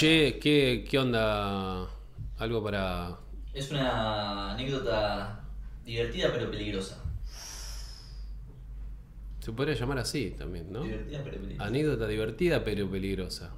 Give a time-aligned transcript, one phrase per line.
[0.00, 1.86] Che, ¿qué, qué onda?
[2.38, 3.18] Algo para...
[3.52, 5.44] Es una anécdota
[5.84, 7.04] divertida pero peligrosa.
[9.40, 10.84] Se podría llamar así también, ¿no?
[10.84, 11.64] Divertida pero peligrosa.
[11.66, 13.52] Anécdota divertida pero peligrosa.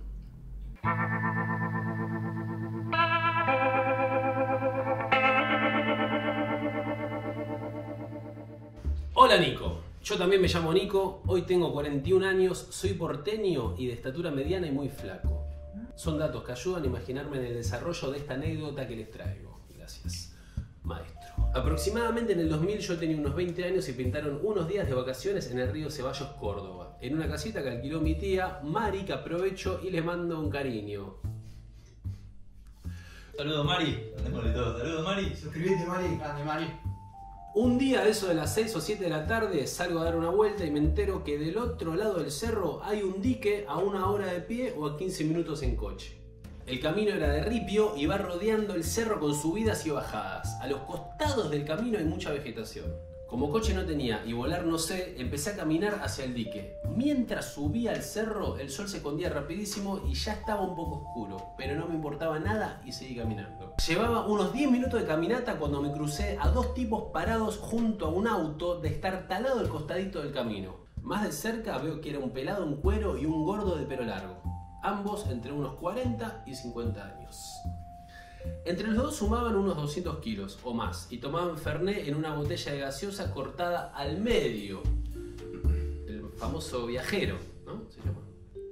[9.15, 13.93] Hola Nico, yo también me llamo Nico, hoy tengo 41 años, soy porteño y de
[13.93, 15.32] estatura mediana y muy flaco.
[16.03, 19.61] Son datos que ayudan a imaginarme en el desarrollo de esta anécdota que les traigo.
[19.77, 20.35] Gracias,
[20.83, 21.49] maestro.
[21.55, 25.49] Aproximadamente en el 2000 yo tenía unos 20 años y pintaron unos días de vacaciones
[25.53, 29.79] en el río Ceballos, Córdoba, en una casita que alquiló mi tía, Mari, que aprovecho
[29.81, 31.19] y le mando un cariño.
[33.37, 34.13] Saludos Mari,
[34.53, 34.79] todo.
[34.79, 35.37] Saludos Mari.
[35.37, 36.17] Suscribite, Mari.
[36.17, 36.67] Grande, Mari.
[37.55, 40.17] Un día, a eso de las 6 o 7 de la tarde, salgo a dar
[40.17, 43.77] una vuelta y me entero que del otro lado del cerro hay un dique a
[43.77, 46.17] una hora de pie o a 15 minutos en coche.
[46.67, 50.59] El camino era de ripio y va rodeando el cerro con subidas y bajadas.
[50.63, 52.87] A los costados del camino hay mucha vegetación.
[53.33, 56.77] Como coche no tenía y volar no sé, empecé a caminar hacia el dique.
[56.95, 61.55] Mientras subía al cerro, el sol se escondía rapidísimo y ya estaba un poco oscuro,
[61.57, 63.75] pero no me importaba nada y seguí caminando.
[63.89, 68.11] Llevaba unos 10 minutos de caminata cuando me crucé a dos tipos parados junto a
[68.11, 70.85] un auto destartalado al costadito del camino.
[71.01, 74.05] Más de cerca veo que era un pelado en cuero y un gordo de pelo
[74.05, 74.43] largo.
[74.83, 77.51] Ambos entre unos 40 y 50 años.
[78.65, 82.73] Entre los dos sumaban unos 200 kilos o más y tomaban Fernet en una botella
[82.73, 84.83] de gaseosa cortada al medio.
[86.07, 87.37] El famoso viajero,
[87.67, 87.85] ¿no?
[87.91, 88.21] Se llama.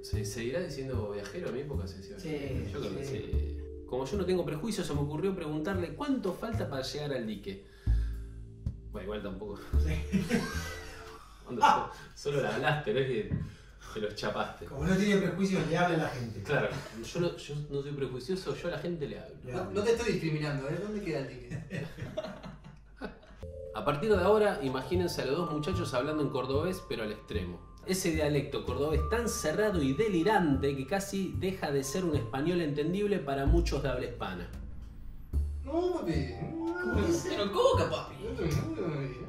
[0.01, 1.49] ¿Se seguirá diciendo viajero?
[1.49, 2.69] A mi época se decía Sí.
[2.71, 3.17] Yo creo que sí.
[3.31, 3.57] sí.
[3.85, 7.65] Como yo no tengo prejuicios, se me ocurrió preguntarle cuánto falta para llegar al dique.
[8.91, 9.59] Bueno, igual tampoco.
[11.47, 13.31] Onda, Solo la hablaste, no es que
[13.93, 14.65] te los chapaste.
[14.65, 16.41] Como no tiene prejuicios, le habla a la gente.
[16.43, 16.69] Claro,
[17.03, 19.35] yo no, yo no soy prejuicioso, yo a la gente le hablo.
[19.43, 20.79] Le No, no te estoy discriminando, ¿eh?
[20.81, 21.87] ¿Dónde queda el ticket?
[23.73, 27.57] A partir de ahora, imagínense a los dos muchachos hablando en cordobés, pero al extremo.
[27.85, 33.19] Ese dialecto cordobés tan cerrado y delirante que casi deja de ser un español entendible
[33.19, 34.49] para muchos de habla hispana.
[35.63, 36.35] No, papi.
[36.41, 38.15] No, Pero coca, papi.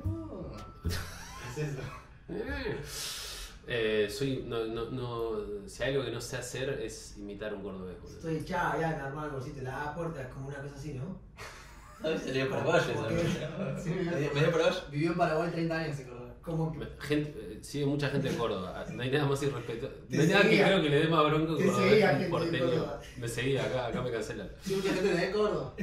[0.04, 0.50] no.
[1.54, 3.21] ¿Qué es eso?
[3.66, 7.62] Eh, soy, no, no, no, si hay algo que no sé hacer es imitar un
[7.62, 8.00] cordobés.
[8.00, 8.16] boludo.
[8.16, 9.62] Estoy echada ya, normal, bolsito.
[9.62, 11.20] La puerta es como una cosa así, ¿no?
[12.04, 13.08] A veces le dio paraguayo esa
[13.90, 14.76] Me dio- paraguayo.
[14.90, 16.22] Vivió en Paraguay 30 años, se acordó.
[16.42, 16.80] Como que.
[16.98, 18.84] Gente, eh, sigue mucha gente de Córdoba.
[18.92, 19.94] No hay nada más irrespetuoso.
[20.08, 22.64] No hay nada que creo que le dé más bronco que cordobés un porteño.
[22.64, 23.00] Córdoba.
[23.18, 24.50] Me seguía, acá, acá me cancelan.
[24.60, 25.74] Sí, mucha gente de Córdoba.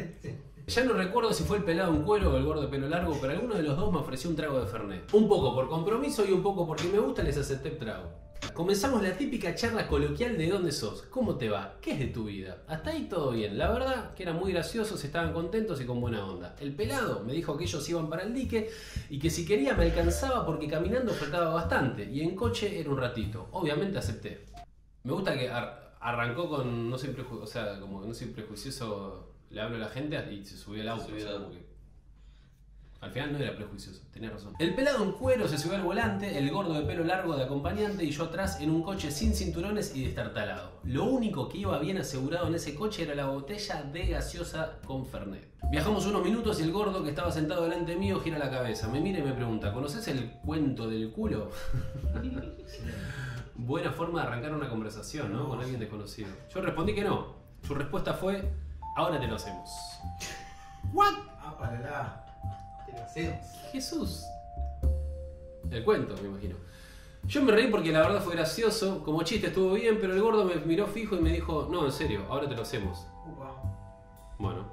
[0.69, 3.17] Ya no recuerdo si fue el pelado en cuero o el gordo de pelo largo,
[3.19, 5.11] pero alguno de los dos me ofreció un trago de Fernet.
[5.13, 8.09] Un poco por compromiso y un poco porque me gusta les acepté el trago.
[8.53, 12.25] Comenzamos la típica charla coloquial de dónde sos, cómo te va, qué es de tu
[12.25, 12.63] vida.
[12.67, 13.57] Hasta ahí todo bien.
[13.57, 16.55] La verdad que eran muy graciosos, estaban contentos y con buena onda.
[16.59, 18.69] El pelado me dijo que ellos iban para el dique
[19.09, 22.97] y que si quería me alcanzaba porque caminando faltaba bastante y en coche era un
[22.97, 23.47] ratito.
[23.51, 24.45] Obviamente acepté.
[25.03, 29.77] Me gusta que ar- arrancó con no soy o sea, como no prejuicioso, le hablo
[29.77, 31.07] a la gente y se subió al auto.
[31.07, 31.59] Subió o sea,
[33.01, 34.53] al final no era prejuicioso, tenía razón.
[34.59, 38.03] El pelado en cuero se subió al volante, el gordo de pelo largo de acompañante
[38.03, 40.81] y yo atrás en un coche sin cinturones y destartalado.
[40.83, 45.05] Lo único que iba bien asegurado en ese coche era la botella de gaseosa con
[45.05, 45.47] Fernet.
[45.71, 48.99] Viajamos unos minutos y el gordo que estaba sentado delante mío gira la cabeza, me
[48.99, 51.51] mira y me pregunta, ¿conoces el cuento del culo?
[53.55, 55.47] Buena forma de arrancar una conversación, ¿no?
[55.47, 56.29] Con alguien desconocido.
[56.53, 57.39] Yo respondí que no.
[57.65, 58.51] Su respuesta fue,
[58.99, 59.69] ahora te lo hacemos.
[61.41, 62.25] Ah, para la.
[62.85, 63.45] Te lo hacemos.
[63.71, 64.25] Jesús.
[65.71, 66.55] El cuento, me imagino.
[67.25, 70.45] Yo me reí porque la verdad fue gracioso, como chiste estuvo bien, pero el gordo
[70.45, 73.05] me miró fijo y me dijo, no, en serio, ahora te lo hacemos.
[73.25, 73.61] Upa.
[74.39, 74.65] Bueno,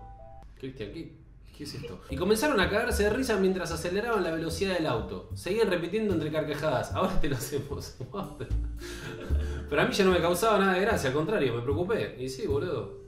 [0.58, 1.16] Cristian, ¿qué,
[1.56, 2.00] ¿qué es esto?
[2.08, 5.30] Y comenzaron a cagarse de risa mientras aceleraban la velocidad del auto.
[5.34, 7.96] Seguían repitiendo entre carcajadas, ahora te lo hacemos.
[9.68, 12.16] Pero a mí ya no me causaba nada de gracia, al contrario, me preocupé.
[12.18, 13.05] Y sí, boludo.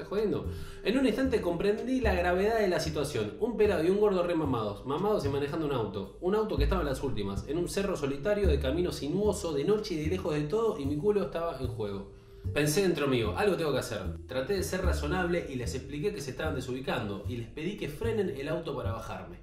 [0.00, 0.50] ¿Estás jodiendo?
[0.82, 3.34] En un instante comprendí la gravedad de la situación.
[3.38, 6.16] Un pelado y un gordo remamados, mamados y manejando un auto.
[6.22, 9.64] Un auto que estaba en las últimas, en un cerro solitario de camino sinuoso, de
[9.64, 12.12] noche y de lejos de todo, y mi culo estaba en juego.
[12.54, 14.26] Pensé dentro mío, algo tengo que hacer.
[14.26, 17.90] Traté de ser razonable y les expliqué que se estaban desubicando y les pedí que
[17.90, 19.36] frenen el auto para bajarme.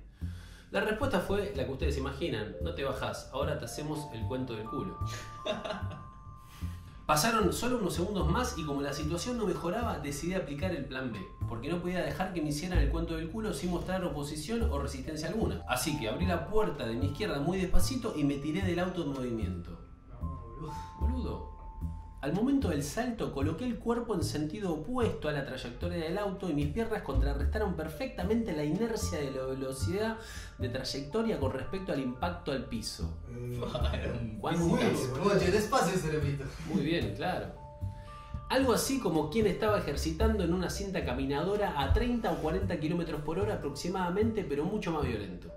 [0.72, 4.56] La respuesta fue la que ustedes imaginan, no te bajás, ahora te hacemos el cuento
[4.56, 4.98] del culo.
[7.08, 11.14] Pasaron solo unos segundos más y como la situación no mejoraba, decidí aplicar el plan
[11.14, 14.70] B, porque no podía dejar que me hicieran el cuento del culo sin mostrar oposición
[14.70, 15.64] o resistencia alguna.
[15.70, 19.04] Así que abrí la puerta de mi izquierda muy despacito y me tiré del auto
[19.04, 19.80] en movimiento.
[20.10, 20.74] No, boludo.
[21.00, 21.57] Boludo.
[22.28, 26.50] Al momento del salto coloqué el cuerpo en sentido opuesto a la trayectoria del auto
[26.50, 30.18] y mis piernas contrarrestaron perfectamente la inercia de la velocidad
[30.58, 33.18] de trayectoria con respecto al impacto al piso.
[34.42, 34.82] Juan Muy.
[36.68, 37.46] Muy bien, claro.
[38.50, 43.22] Algo así como quien estaba ejercitando en una cinta caminadora a 30 o 40 kilómetros
[43.22, 45.50] por hora aproximadamente, pero mucho más violento.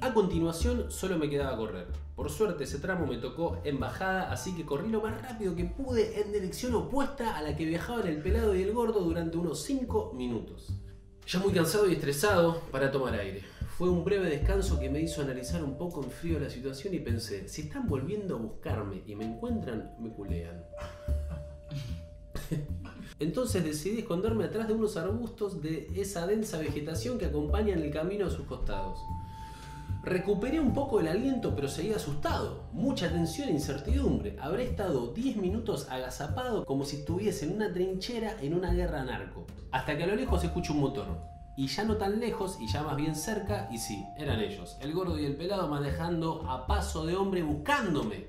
[0.00, 1.86] A continuación solo me quedaba correr.
[2.14, 5.64] Por suerte ese tramo me tocó en bajada, así que corrí lo más rápido que
[5.64, 9.62] pude en dirección opuesta a la que viajaban el pelado y el gordo durante unos
[9.62, 10.68] 5 minutos.
[11.26, 13.42] Ya muy cansado y estresado para tomar aire.
[13.78, 17.00] Fue un breve descanso que me hizo analizar un poco en frío la situación y
[17.00, 20.62] pensé, si están volviendo a buscarme y me encuentran, me culean.
[23.18, 28.26] Entonces decidí esconderme atrás de unos arbustos de esa densa vegetación que acompañan el camino
[28.26, 28.98] a sus costados.
[30.06, 32.68] Recuperé un poco el aliento, pero seguía asustado.
[32.72, 34.36] Mucha tensión e incertidumbre.
[34.40, 39.48] Habré estado 10 minutos agazapado como si estuviese en una trinchera en una guerra narco.
[39.72, 41.08] Hasta que a lo lejos escucho un motor.
[41.56, 44.76] Y ya no tan lejos y ya más bien cerca, y sí, eran ellos.
[44.80, 48.26] El gordo y el pelado manejando a paso de hombre buscándome.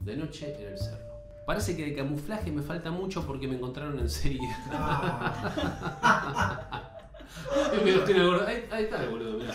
[0.00, 1.14] De noche en el cerro.
[1.46, 4.56] Parece que de camuflaje me falta mucho porque me encontraron enseguida.
[7.80, 8.46] Y me lo tiene el gordo.
[8.46, 9.54] Ahí, ahí está el boludo, mirá.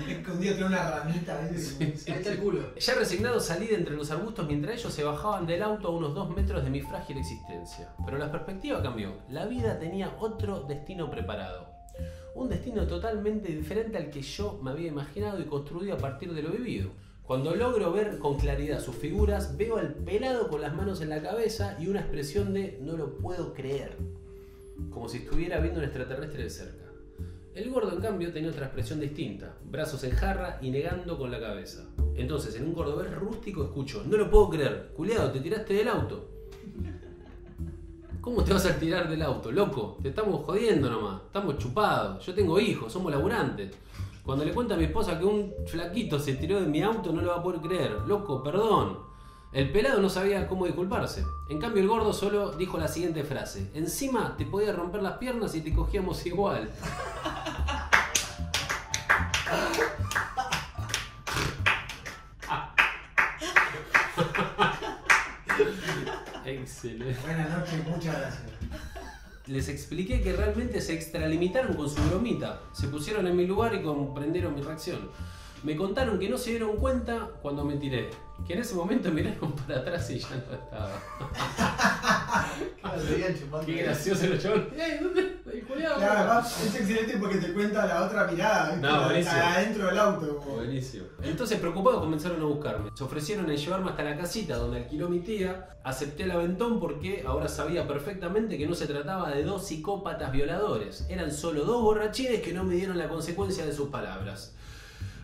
[0.08, 1.02] Escondido entre una.
[1.02, 2.74] Ahí está el culo.
[2.76, 6.14] Ya resignado salí de entre los arbustos mientras ellos se bajaban del auto a unos
[6.14, 7.90] dos metros de mi frágil existencia.
[8.04, 9.14] Pero la perspectiva cambió.
[9.28, 11.68] La vida tenía otro destino preparado.
[12.34, 16.42] Un destino totalmente diferente al que yo me había imaginado y construido a partir de
[16.42, 16.90] lo vivido.
[17.26, 21.20] Cuando logro ver con claridad sus figuras, veo al pelado con las manos en la
[21.20, 23.96] cabeza y una expresión de no lo puedo creer.
[24.90, 26.85] Como si estuviera viendo un extraterrestre de cerca.
[27.56, 31.40] El gordo, en cambio, tenía otra expresión distinta, brazos en jarra y negando con la
[31.40, 31.86] cabeza.
[32.14, 36.28] Entonces, en un cordobés rústico escucho, no lo puedo creer, culiado, te tiraste del auto.
[38.20, 39.96] ¿Cómo te vas a tirar del auto, loco?
[40.02, 43.74] Te estamos jodiendo nomás, estamos chupados, yo tengo hijos, somos laburantes.
[44.22, 47.22] Cuando le cuenta a mi esposa que un flaquito se tiró de mi auto, no
[47.22, 47.92] lo va a poder creer.
[48.06, 48.98] Loco, perdón.
[49.52, 51.24] El pelado no sabía cómo disculparse.
[51.48, 55.54] En cambio, el gordo solo dijo la siguiente frase: Encima te podía romper las piernas
[55.54, 56.70] y te cogíamos igual.
[66.44, 67.16] Excelente.
[67.22, 68.42] Buenas noches, muchas gracias.
[69.46, 72.60] Les expliqué que realmente se extralimitaron con su bromita.
[72.72, 75.10] Se pusieron en mi lugar y comprendieron mi reacción.
[75.62, 78.10] Me contaron que no se dieron cuenta cuando me tiré.
[78.46, 80.90] Que en ese momento miraron para atrás y ya no estaba.
[82.80, 83.02] Claro.
[83.66, 84.66] Qué gracioso los chavales.
[84.76, 85.36] ¡Ey, ¿dónde?
[85.52, 85.96] El culiao.
[85.96, 88.86] Claro, además, es excelente porque te cuenta la otra mirada, ¿viste?
[88.86, 89.36] No, La- buenísimo.
[89.42, 90.36] adentro del auto.
[90.38, 91.06] como- Buenísimo.
[91.22, 92.90] Entonces, preocupados, comenzaron a buscarme.
[92.94, 95.68] Se ofrecieron en llevarme hasta la casita donde alquiló mi tía.
[95.84, 101.06] Acepté el aventón porque ahora sabía perfectamente que no se trataba de dos psicópatas violadores.
[101.08, 104.52] Eran solo dos borrachines que no me dieron la consecuencia de sus palabras.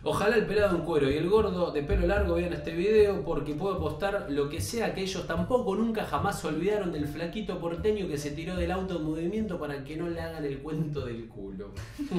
[0.05, 3.55] Ojalá el pelado en cuero y el gordo de pelo largo vean este video porque
[3.55, 8.09] puedo apostar lo que sea que ellos tampoco nunca jamás se olvidaron del flaquito porteño
[8.09, 11.29] que se tiró del auto en movimiento para que no le hagan el cuento del
[11.29, 11.71] culo.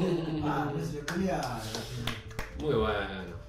[0.46, 0.94] Ah, pues.
[2.58, 3.44] Muy bueno.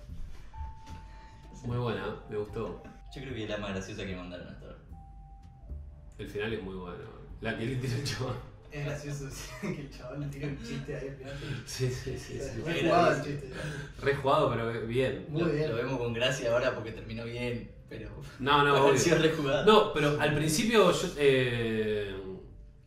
[1.63, 2.83] Muy buena, me gustó.
[3.15, 4.77] Yo creo que es la más graciosa que mandaron hasta ahora.
[6.17, 7.03] El final es muy bueno.
[7.41, 8.35] La que le tira el chaval.
[8.79, 9.25] Es gracioso
[9.61, 11.33] que el chaval le tira un chiste ahí al final.
[11.65, 12.39] Sí, sí, sí.
[12.39, 12.61] sí.
[12.65, 13.49] Re jugado el chiste.
[14.01, 15.25] Re jugado, pero bien.
[15.29, 15.69] Muy lo, bien.
[15.69, 18.09] lo vemos con gracia ahora porque terminó bien, pero.
[18.39, 18.85] No, no, me obvio.
[18.87, 19.65] pareció re jugado.
[19.65, 22.15] No, pero al principio yo, eh,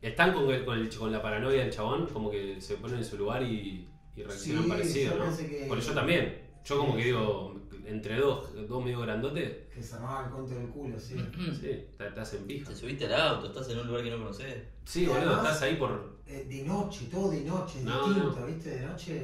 [0.02, 3.04] están con, el- con, el- con la paranoia del chabón, como que se ponen en
[3.04, 5.36] su lugar y, y reaccionan Sí, parecido, ¿no?
[5.36, 6.47] que- Porque yo también.
[6.68, 7.54] Yo como que digo,
[7.86, 11.16] entre dos, dos medio grandotes, Que se armaba el conto del culo, sí.
[11.60, 12.68] sí, te, te hacen pija.
[12.68, 14.64] Te subiste al auto, estás en un lugar que no conoces.
[14.84, 16.18] Sí, Y boludo, además- estás ahí por...
[16.26, 18.46] Eh, de noche, todo de noche, No, distinto, no.
[18.46, 18.70] ¿viste?
[18.70, 19.14] De noche,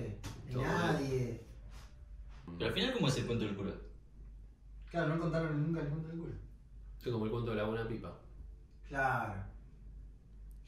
[0.46, 1.40] de Todo nadie.
[2.58, 3.72] Pero al final, ¿cómo es el cuento del culo?
[4.90, 6.32] Claro, no contaron nunca el cuento del culo.
[7.04, 8.18] Yo como el cuento de la buena pipa.
[8.88, 9.34] Claro,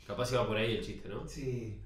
[0.06, 1.26] Capaz iba por ahí el chiste, ¿no?
[1.26, 1.80] sí.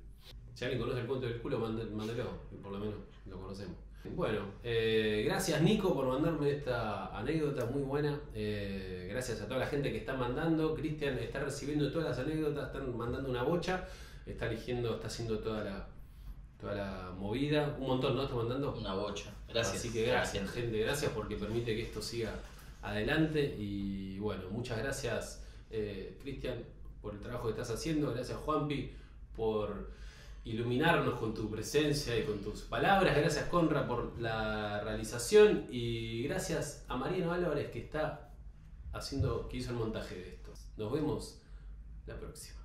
[0.54, 2.24] Si alguien conoce el cuento del culo, mande- mándelo,
[2.62, 2.94] por lo menos
[3.26, 3.76] lo conocemos.
[4.04, 8.18] Bueno, eh, gracias Nico por mandarme esta anécdota muy buena.
[8.34, 10.74] Eh, gracias a toda la gente que está mandando.
[10.74, 13.86] Cristian está recibiendo todas las anécdotas, están mandando una bocha,
[14.24, 15.88] está eligiendo, está haciendo toda la,
[16.58, 17.76] toda la movida.
[17.78, 18.22] Un montón, ¿no?
[18.22, 18.74] Está mandando.
[18.74, 19.34] Una bocha.
[19.48, 19.76] Gracias.
[19.76, 22.32] Así que gracias, gente, gracias porque permite que esto siga
[22.80, 23.54] adelante.
[23.58, 26.64] Y bueno, muchas gracias, eh, Cristian,
[27.02, 28.12] por el trabajo que estás haciendo.
[28.12, 28.92] Gracias, Juanpi,
[29.36, 29.90] por
[30.44, 33.16] iluminarnos con tu presencia y con tus palabras.
[33.16, 35.66] Gracias, Conra, por la realización.
[35.70, 38.32] Y gracias a Mariano Álvarez que está
[38.92, 40.52] haciendo, que hizo el montaje de esto.
[40.76, 41.42] Nos vemos
[42.06, 42.60] la próxima.